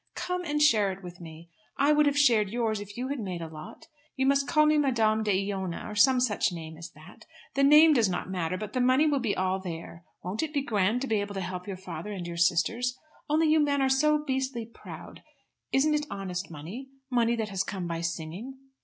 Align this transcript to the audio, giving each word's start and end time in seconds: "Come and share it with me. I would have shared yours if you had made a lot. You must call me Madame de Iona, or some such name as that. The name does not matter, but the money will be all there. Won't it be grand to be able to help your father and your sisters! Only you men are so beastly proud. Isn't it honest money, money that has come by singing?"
"Come 0.15 0.43
and 0.43 0.59
share 0.59 0.91
it 0.91 1.03
with 1.03 1.21
me. 1.21 1.51
I 1.77 1.91
would 1.93 2.07
have 2.07 2.17
shared 2.17 2.49
yours 2.49 2.79
if 2.79 2.97
you 2.97 3.09
had 3.09 3.19
made 3.19 3.43
a 3.43 3.47
lot. 3.47 3.85
You 4.15 4.25
must 4.25 4.47
call 4.47 4.65
me 4.65 4.79
Madame 4.79 5.21
de 5.21 5.47
Iona, 5.51 5.85
or 5.87 5.93
some 5.93 6.19
such 6.19 6.51
name 6.51 6.75
as 6.75 6.89
that. 6.93 7.27
The 7.53 7.61
name 7.63 7.93
does 7.93 8.09
not 8.09 8.27
matter, 8.27 8.57
but 8.57 8.73
the 8.73 8.81
money 8.81 9.05
will 9.05 9.19
be 9.19 9.37
all 9.37 9.59
there. 9.59 10.03
Won't 10.23 10.41
it 10.41 10.55
be 10.55 10.63
grand 10.63 11.01
to 11.01 11.07
be 11.07 11.21
able 11.21 11.35
to 11.35 11.41
help 11.41 11.67
your 11.67 11.77
father 11.77 12.11
and 12.11 12.25
your 12.25 12.37
sisters! 12.37 12.97
Only 13.29 13.49
you 13.51 13.59
men 13.59 13.79
are 13.79 13.89
so 13.89 14.17
beastly 14.25 14.65
proud. 14.65 15.21
Isn't 15.71 15.93
it 15.93 16.07
honest 16.09 16.49
money, 16.49 16.89
money 17.11 17.35
that 17.35 17.49
has 17.49 17.61
come 17.63 17.85
by 17.85 18.01
singing?" 18.01 18.57